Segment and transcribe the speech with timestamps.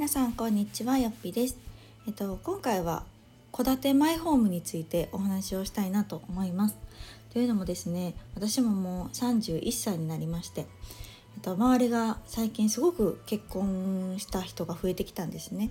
[0.00, 1.58] 皆さんこんにちはよっぴです。
[2.06, 3.04] えっと今回は
[3.52, 6.76] 戸建てマイホームについてお話をしたいなと思います。
[7.34, 10.64] というのもですね私ももう31歳になりましてえ
[11.40, 15.68] っと周りが最近すごく結婚した人が増えてきたんですね。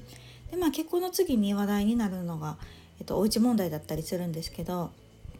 [0.51, 2.57] でまあ結婚の次に話題になるのが
[2.99, 4.89] えっとお家問題だったりするんですけどやっ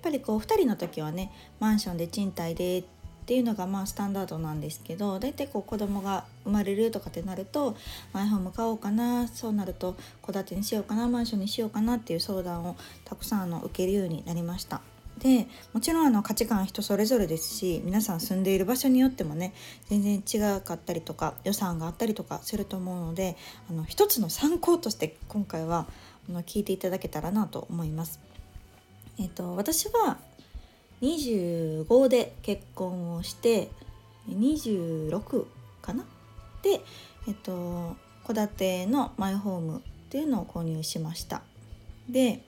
[0.02, 2.84] ぱりこう2人の時はねマンションで賃貸でっ
[3.30, 7.78] ていうのがまあスタンダードなんですけど大体こう子供が生まれるとかってなると
[8.12, 12.76] マイホーム買おうかなそうなると戸建てにしようかなマンションにしようかなっていう相談を
[13.06, 14.82] たくさんあの受けるようになりました。
[15.20, 19.54] でもちろんあの価値観は人それぞれですし皆さん住んでいる場所によってもね
[19.90, 23.38] 全然違かったりとか予算があったりとかすると思うので
[23.70, 25.86] あの一つの参考として今回は
[26.30, 28.20] あの聞いていただけたらなと思います。
[29.20, 30.18] えっと、私は
[31.02, 33.70] 25で結婚をして
[34.30, 35.46] 26
[35.82, 36.06] かな？
[36.62, 36.82] で
[37.28, 37.96] えっと
[38.28, 41.42] 戸建てのマイホームっていうのを購入しました。
[42.10, 42.44] で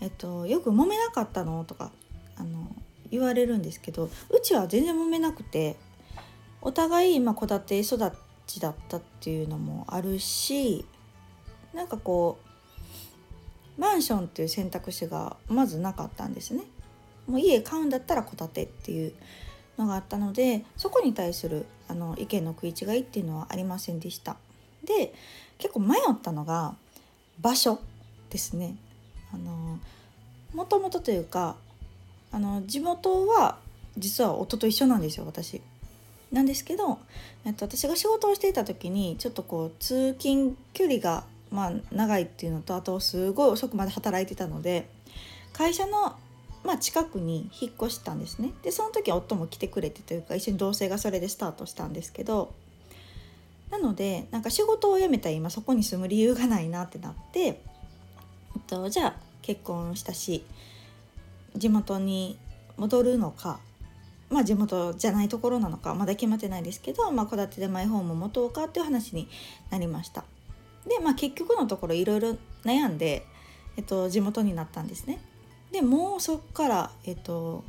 [0.00, 1.90] えっとよく揉めなかったのとか
[2.36, 2.74] あの
[3.10, 5.76] 言われるんですけどうちは全然揉めなくて
[6.62, 8.12] お互い今戸建て育
[8.46, 10.84] ちだったっていうのもあるし
[11.74, 12.38] なんかこ
[13.76, 16.62] うマンションっていう選択肢がまずなかったんですね。
[17.30, 19.12] もう家買うんだったら戸建てっていう
[19.78, 24.36] のがあったのでそこに対するあの意見の食い違いっていうのはありませんでした。
[24.84, 25.14] で
[25.58, 26.74] 結構迷ったのが
[27.40, 27.80] 場所
[28.30, 28.76] ですね。
[29.32, 29.78] あの
[30.54, 31.56] もともとというか
[32.32, 33.58] あの地元は
[33.96, 35.60] 実は夫と一緒なんですよ私。
[36.32, 36.98] なんですけど、
[37.44, 44.88] えっと、私が仕事をしていた時にちょっとこう通勤距離がまあ長いっていうのとあとすごい遅くまで働いてたので
[45.52, 46.16] 会社の
[46.64, 52.52] まあ、近くに引っ越したんですねでその時は夫も来てくれてというか一緒に同棲がそれでスタートしたんですけど
[53.70, 57.54] なのでなんか仕事を辞めた今そこに住む理由がないなってなって、えっ
[58.66, 60.44] と、じゃあ結婚したし
[61.56, 62.38] 地元に
[62.76, 63.60] 戻るのか
[64.28, 69.28] まあ地元じゃないところなのかまだ決まってないですけどまあ、戸建てでマイホーム持とうかっていう話に
[69.70, 70.24] なりました。
[70.86, 73.26] でまあ結局のところいろいろ悩んで、
[73.76, 75.20] えっと、地元になったんですね。
[75.72, 77.64] でもうそっからえっと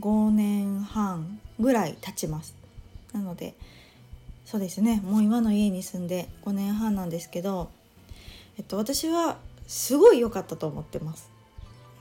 [0.00, 2.54] 5年半ぐらい経ちます。
[3.12, 3.54] なので
[4.44, 5.00] そうですね。
[5.04, 7.70] もう今の家に住んで5年半なんですけど、
[8.58, 11.30] えっと、私はすごい良かったと思ってます、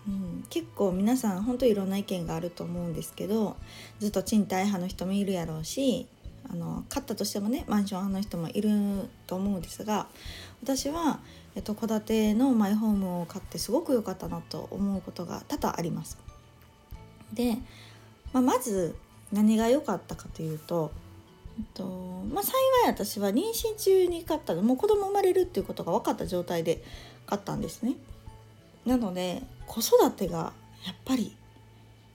[0.08, 3.56] うん、結構皆さん本当いろんな意見があると思うんですけど
[4.00, 6.08] ずっと賃貸派の人もいるやろうし
[6.50, 10.08] あの買ったとしてもねマンション派の人もいると思うんですが
[10.62, 11.20] 私は
[11.56, 16.18] えっと、戸建てのマイホームを買ってすごく良かったなと思うことが多々あります。
[17.34, 17.58] で、
[18.32, 18.96] まあ、まず
[19.34, 20.92] 何が良かったかというと、
[21.58, 21.84] えっと
[22.32, 22.52] まあ、幸
[22.86, 26.82] い私は妊娠中に買ったのもう子供生まれるっていうことが分かった状態で
[27.26, 27.96] 買ったんですね。
[28.86, 30.54] なので子育てが
[30.86, 31.36] やっぱり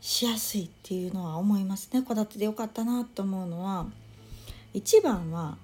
[0.00, 3.86] しやすいっていうのは思いますね戸建てでよかったなと思うのは
[4.76, 5.56] 一番は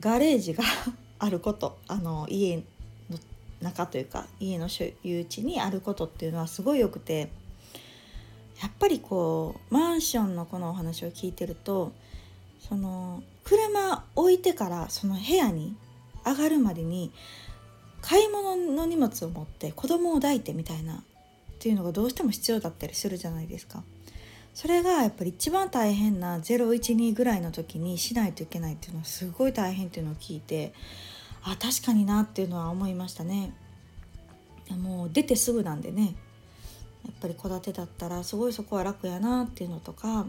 [0.00, 0.64] ガレージが
[1.20, 2.62] あることあの家の
[3.60, 7.30] 中というか家の所有地にあることっていうのはすごいよくて
[8.60, 11.92] やっぱりこうマンションのこのお話を聞いてると
[12.68, 15.76] その車置いてからその部屋に
[16.26, 17.12] 上がるまでに
[18.00, 20.98] 買い物の荷物を持って子供を抱いてみたいなっ
[21.60, 23.84] ていうのがどうしても必要だったりするじゃないですか。
[24.54, 30.74] それがやっぱり一番大変な012ぐらいの時にしないといけないっていうのはすごい大変っていうのを聞いて
[31.42, 33.54] あ確かになっていうのは思いましたね。
[34.70, 36.14] もう出てすぐなんでね
[37.04, 40.26] やっぱり戸建てだったらすごいそこは楽やなっていうのとか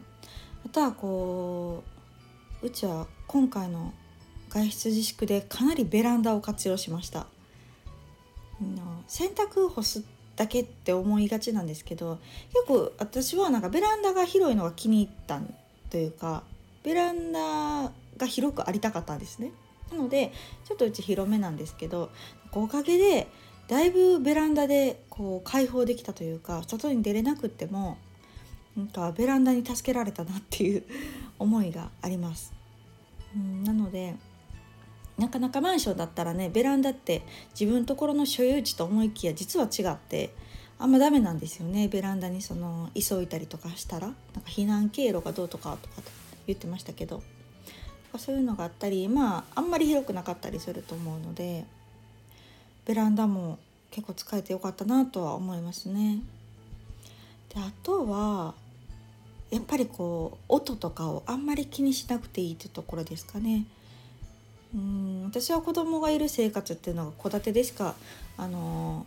[0.65, 1.83] あとはこ
[2.61, 3.93] ううちは今回の
[4.49, 7.27] 外出自粛でかなりベランダを活用しました。
[9.07, 10.03] 洗濯干す
[10.35, 12.19] だけって思いがちなんですけどよ
[12.65, 15.39] く私はなんかベランダが広いのが気に入った
[15.89, 16.43] というか
[16.83, 19.51] ベランダが広くありたかったんですね。
[19.91, 20.31] なので
[20.65, 22.09] ちょっとうち広めなんですけど
[22.51, 23.27] おかげで
[23.67, 27.97] だいぶベランダでこう開放できたというか外に出れなくっても
[28.75, 30.83] なんかベランダに助けられたなっていう
[31.37, 32.53] 思いがあります。
[33.35, 34.15] うんなので
[35.17, 37.21] なかなかマンションだったらねベランダって
[37.59, 40.33] 自分ところの所有地と思いきや実は違って
[40.79, 46.01] あんまダメなんですよねベランダにその急いたりとかしたらなんか避難経路がどうとかとか
[46.47, 47.21] 言ってましたけど
[48.17, 51.65] そういうのがあったりまああんまり広くなかったりすると思うので
[52.85, 53.59] ベランダも
[53.91, 56.19] 結構使えてよかったなとは思いますね。
[57.53, 58.55] であとは
[59.51, 63.65] やっぱりこう音とかをあんまり気にしなくていいってところですかね。
[64.73, 67.95] うん私は子供がいる生活っていうのが戸建てでしか、
[68.37, 69.05] あの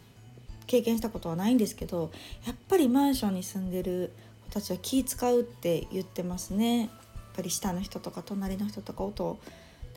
[0.67, 2.11] 経験したことはないんですけど
[2.45, 4.13] やっぱりマンションに住んでる
[4.49, 6.81] 子たちは気使うって言ってますね。
[6.81, 6.89] やっ
[7.37, 9.39] ぱり下の人とか隣の人とか音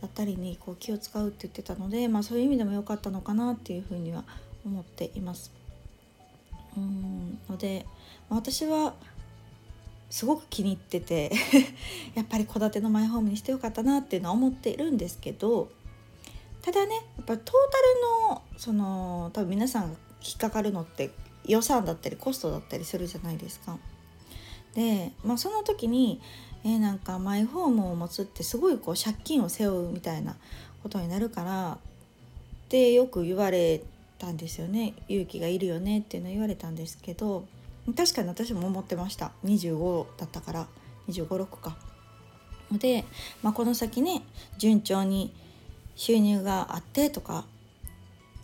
[0.02, 4.24] だったりにこう気を使うって言ってたので、まあ、そういう意味でも良かったのかなっていうふうには
[4.66, 5.52] 思っています。
[6.78, 7.86] うんので、
[8.30, 8.94] ま、私は
[10.10, 11.32] すごく気に入ってて
[12.16, 15.70] やっぱり戸建てのマイホームにしてよかったなっていうのは思っているんですけど
[16.62, 17.52] ただねやっぱトータ
[18.32, 21.12] ルのその多分皆さんが引っかかるのって
[21.46, 23.78] 予算だったりコストだったりするじゃないですか。
[24.76, 26.22] で、まあ、その時に、
[26.64, 30.36] えー、なんかマイホームを持つってすごいこう借金を背負うみたいな
[30.84, 31.78] ことになるからっ
[32.70, 33.82] てよく言われ
[34.20, 37.46] たんですよね勇気がいるよねっていうのを言われたんですけど
[37.94, 39.32] 確かに私も思ってました。
[39.46, 40.68] 25だったから。
[41.08, 41.78] 2 5 6か。
[42.72, 43.04] で、
[43.42, 44.22] まあ、この先ね
[44.58, 45.34] 順調に
[45.96, 47.46] 収入があってとか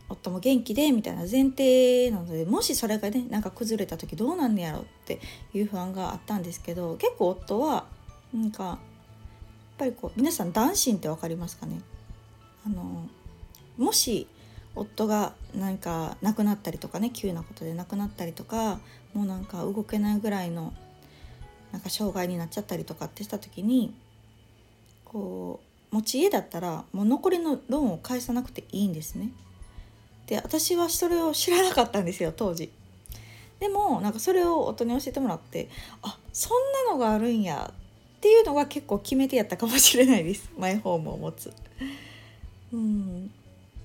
[0.10, 5.20] 夫も元気でみたいな前提なのでもしそれがねなんか崩れた時どうなんねやろって
[5.54, 7.86] いう不安があったんですけど結構夫は
[8.34, 8.78] なんかやっ
[9.78, 11.82] ぱりこう皆さん男子って分かりますかね？
[12.66, 13.08] あの
[13.78, 14.28] もし
[14.74, 18.80] 夫がなんか亡くなったりとかね急なことで亡くなったりとか
[19.16, 20.74] もうなんか動けないぐらいの
[21.72, 23.94] なんか障害になっちゃったりとかってした時に
[25.04, 29.32] こう持ち家だったらもう残りのローンを返さなくていいんですね。
[30.28, 32.72] で私はそれを知らなかったんですよ当時。
[33.60, 35.70] でもなんかそれを夫に教えてもらって
[36.02, 41.54] あそんなのがあるんやっていうのが結構決め手やったかもしれないですマイホームを持つ。
[42.74, 43.32] うん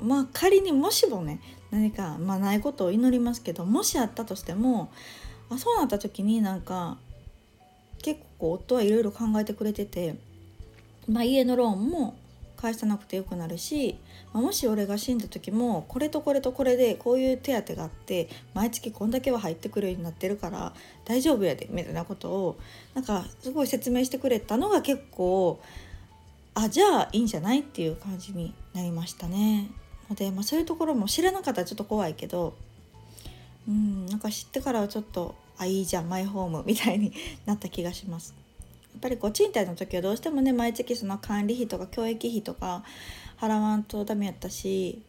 [0.00, 1.40] まあ仮にもしもね
[1.70, 4.90] 何か、まあ、ないことを祈りますけどもしあったとしても
[5.50, 6.98] あそうなった時になんか
[8.02, 10.16] 結構夫はいろいろ考えてくれてて、
[11.08, 12.16] まあ、家のローンも
[12.56, 13.98] 返さなくてよくなるし、
[14.32, 20.74] まあ、もし俺が死んだ時もこれとこれとこれでこういう手当があって毎月こんだけは入ってくるようになってるから
[21.06, 22.58] 大丈夫やでみたいなことを
[22.94, 25.60] なんかすごい説明してくれたのが結構
[26.54, 29.70] あじゃあいいんじゃないっていう感じになりましたね。
[30.10, 32.54] ので、まあ、そういうところも知らなかったらちょっと怖いけど
[33.68, 37.12] うんなんか知ってからはちょっとあいいじゃんマイホームみたいに
[37.46, 38.34] なった気がします。
[38.92, 42.82] やっぱりこう賃貸の時はどうしてもね毎月その管理費とか教育費とか
[43.38, 45.00] 払わんとダメやったし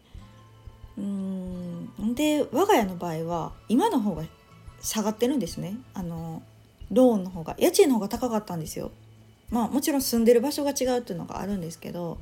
[0.98, 4.24] うんで我が家の場合は今の方が
[4.82, 6.44] 下がってるんですねあの
[6.92, 8.92] ローンの方が家賃の方が高かったんですよ。
[9.50, 12.20] まあもちろん住んでる場所が違うっていうのがあるんですけど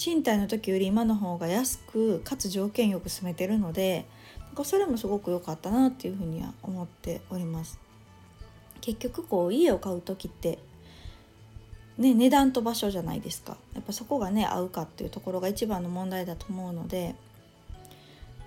[0.00, 4.06] 賃貸の時より今の方が安くかつ条件よく住めてるので
[4.46, 7.78] なんかそれもすごく良かったなっていうふうには思っております。
[8.80, 10.58] 結局こう家を買う時って
[11.98, 17.14] ね、値段と場所じゃないですかやっぱそこがね合うかっていうところが一番の問題だと思うので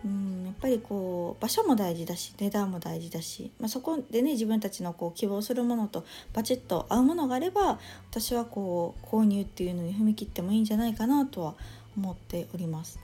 [0.05, 7.79] うんやっぱりこう場所も大事だし値段も大事だし、まあ、そこでね自分たちのこう希望するものとバチッと合うものがあれば
[8.11, 11.55] 私はこう購入っていうのに踏み切ってもいいんじゃないかなとは
[11.95, 12.99] 思っております。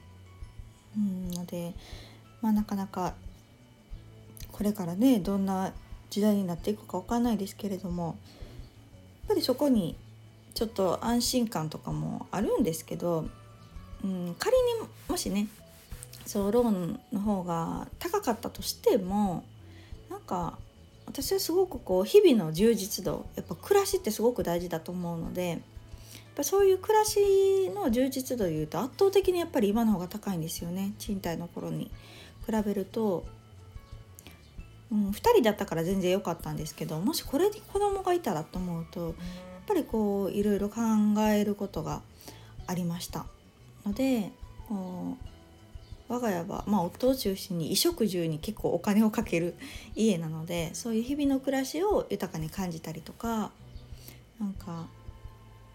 [0.98, 1.74] うんので、
[2.42, 3.13] まあ、なかなか
[4.51, 5.72] これからねどんな
[6.10, 8.16] 時代になっていくか分かんないですけれどもやっ
[9.30, 9.96] ぱりそこに
[10.53, 13.25] ちょっと安心感とかもあるんですけど、
[14.03, 15.48] うん、仮にもしね
[16.29, 19.43] そうローンの方が高かったとしても
[20.12, 20.59] なんか
[21.07, 25.59] 私はすごくこう日々の充実度やっぱ暮らしってすごく大事だと思うのでやっ
[26.36, 31.89] ぱそういう暮らしの充実度でいうと圧倒的にやっぱり今の方が高いんですよね賃貸の頃に
[32.45, 33.25] 比べると、
[34.91, 39.13] うん、2人だったから全然良かったんですけどもしこれに子供がいたらと思うとやっ
[39.65, 40.81] ぱりこういろいろ考
[41.27, 42.03] えることが
[42.67, 43.25] ありました
[43.83, 44.31] ので
[44.67, 45.38] こう
[46.10, 49.56] 我が家は、まあ、夫を中心に衣食住に結構お金をかける
[49.96, 53.51] 家なのでそういう日々の暮らしを豊かに感じたりとか
[54.39, 54.88] なんか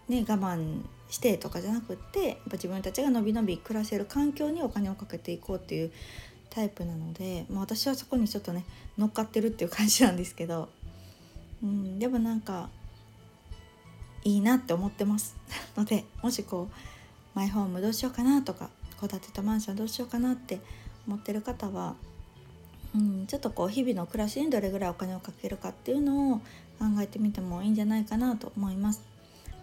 [0.09, 5.91] ね我慢してとかじゃなくってやっぱ自分たちがのびのび暮らせる環境にお金をかけていこうっていう
[6.49, 8.65] タイプなので、まあ、私はそこにちょっとね
[8.97, 10.69] 乗っかってるっていう感じなんですけど、
[11.63, 12.69] うん、でもなんか
[14.23, 15.37] いいなって思ってます。
[15.77, 16.73] のでもしこう
[17.35, 18.69] マイホームどうしようかなとか
[19.01, 20.59] 戸建てとマンションどうしようかなって
[21.07, 21.95] 思ってる方は、
[22.95, 26.43] うん、ちょっとこう日々の暮らしにどれぐらいお金をかけるかっていうのを考
[27.01, 29.01] えてみてもいいんじゃないかなと思います。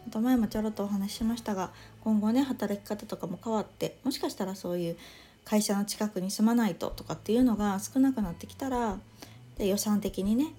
[0.07, 1.71] あと前もちょろっとお話ししましたが
[2.03, 4.97] 今後ね働き方とかも変わってもしかしたらそういう
[5.45, 8.99] 会社の近くに住まないととかっていうのが少なくなってきたら
[9.59, 10.55] で予算的にね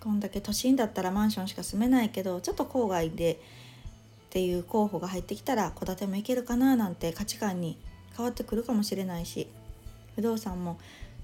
[0.00, 3.38] こんだけ都心だったらマンションしか住めないけどちょっと郊外でっ
[4.30, 7.78] ていう候補が入ってきたら戸建てもいけるかななんて価値観に
[8.16, 9.48] 変わってくるかもしれないし
[10.14, 10.78] 不動産も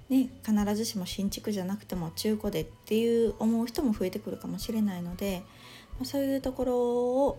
[0.09, 5.43] ね必ずしも新築じゃなくても中古でっていう思う人も増えてくるかもしれないので
[6.05, 6.77] そういうところ
[7.27, 7.39] を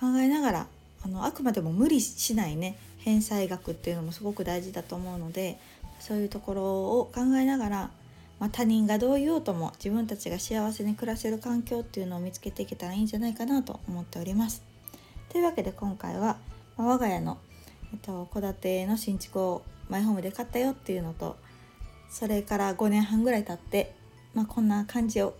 [0.00, 0.66] 考えながら
[1.04, 5.58] あのあくまでも無理しないね返済額っていうのもすごく大事だと思うので
[5.98, 6.62] そういうところ
[7.00, 7.90] を考えながら、
[8.38, 14.62] まあ、他人がどう言おうとも自分たちが幸せに暮らせる環境っていうのを見つけていけたらいいんじゃないかなと思っております。
[15.30, 16.38] というわけで今回は、
[16.76, 17.38] ま、我が家の、
[17.92, 21.36] えっと、建ての新築をマイホームで買ったよっていうのと
[22.10, 23.94] それから5年半ぐらい経って、
[24.34, 25.34] まあ、こんな感じを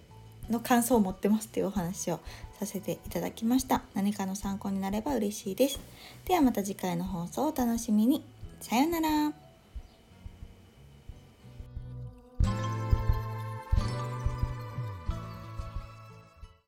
[0.49, 2.21] の感想を持ってますっていうお話を
[2.59, 3.83] させていただきました。
[3.95, 5.80] 何かの参考になれば嬉しいです。
[6.26, 8.25] ではまた次回の放送をお楽しみに。
[8.61, 9.50] さようなら。